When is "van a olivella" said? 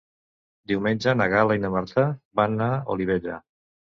2.41-3.37